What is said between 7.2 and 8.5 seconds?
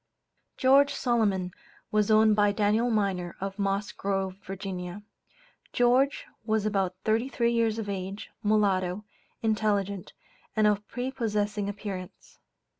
three years of age;